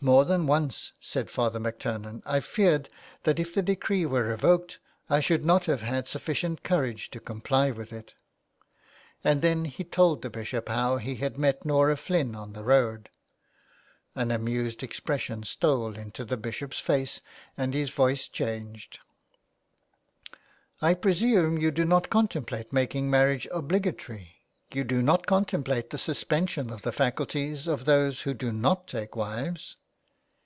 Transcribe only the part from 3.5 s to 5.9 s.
the decree were revoked, I should not have